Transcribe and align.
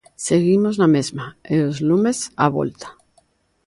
'Seguimos 0.21 0.75
na 0.77 0.87
mesma, 0.95 1.27
e 1.53 1.55
os 1.69 1.77
lumes 1.87 2.17
á 2.43 2.45
volta'. 2.57 2.91